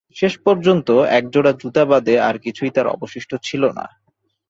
[0.15, 3.85] শেষ পর্যন্ত এক জোড়া জুতা বাদে আর কিছুই তার অবশিষ্ট ছিল না।